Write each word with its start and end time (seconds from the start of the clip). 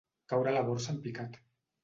Caure 0.31 0.53
la 0.55 0.63
borsa 0.69 0.91
en 0.95 0.99
picat. 1.05 1.39